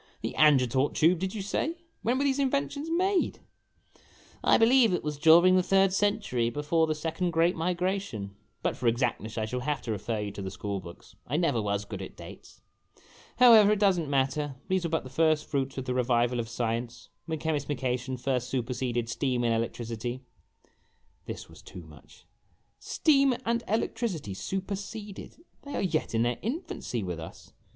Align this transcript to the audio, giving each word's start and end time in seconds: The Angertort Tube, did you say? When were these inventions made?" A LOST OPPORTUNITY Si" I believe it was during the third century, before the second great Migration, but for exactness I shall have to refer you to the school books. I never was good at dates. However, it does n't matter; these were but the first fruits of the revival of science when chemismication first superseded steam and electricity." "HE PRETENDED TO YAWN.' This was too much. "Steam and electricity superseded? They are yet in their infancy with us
The 0.23 0.33
Angertort 0.35 0.95
Tube, 0.95 1.19
did 1.19 1.35
you 1.35 1.43
say? 1.43 1.75
When 2.01 2.17
were 2.17 2.23
these 2.23 2.39
inventions 2.39 2.89
made?" 2.89 3.05
A 3.13 3.13
LOST 3.13 3.35
OPPORTUNITY 3.35 3.99
Si" 3.99 4.39
I 4.43 4.57
believe 4.57 4.93
it 4.95 5.03
was 5.03 5.19
during 5.19 5.55
the 5.55 5.61
third 5.61 5.93
century, 5.93 6.49
before 6.49 6.87
the 6.87 6.95
second 6.95 7.29
great 7.29 7.55
Migration, 7.55 8.35
but 8.63 8.75
for 8.75 8.87
exactness 8.87 9.37
I 9.37 9.45
shall 9.45 9.59
have 9.59 9.79
to 9.83 9.91
refer 9.91 10.19
you 10.21 10.31
to 10.31 10.41
the 10.41 10.49
school 10.49 10.79
books. 10.79 11.15
I 11.27 11.37
never 11.37 11.61
was 11.61 11.85
good 11.85 12.01
at 12.01 12.17
dates. 12.17 12.61
However, 13.37 13.73
it 13.73 13.77
does 13.79 13.99
n't 13.99 14.09
matter; 14.09 14.55
these 14.69 14.83
were 14.85 14.89
but 14.89 15.03
the 15.03 15.11
first 15.11 15.45
fruits 15.47 15.77
of 15.77 15.85
the 15.85 15.93
revival 15.93 16.39
of 16.39 16.49
science 16.49 17.09
when 17.27 17.37
chemismication 17.37 18.19
first 18.19 18.49
superseded 18.49 19.07
steam 19.07 19.43
and 19.43 19.53
electricity." 19.53 20.13
"HE 20.13 20.21
PRETENDED 20.21 20.33
TO 20.33 20.71
YAWN.' 20.71 21.23
This 21.35 21.47
was 21.47 21.61
too 21.61 21.83
much. 21.85 22.25
"Steam 22.79 23.35
and 23.45 23.63
electricity 23.67 24.33
superseded? 24.33 25.43
They 25.61 25.75
are 25.75 25.83
yet 25.83 26.15
in 26.15 26.23
their 26.23 26.39
infancy 26.41 27.03
with 27.03 27.19
us 27.19 27.53